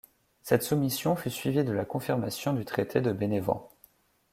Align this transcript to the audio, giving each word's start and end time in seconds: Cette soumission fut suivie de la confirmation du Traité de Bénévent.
Cette 0.41 0.63
soumission 0.63 1.15
fut 1.15 1.29
suivie 1.29 1.63
de 1.63 1.71
la 1.71 1.85
confirmation 1.85 2.53
du 2.53 2.65
Traité 2.65 3.01
de 3.01 3.11
Bénévent. 3.11 3.69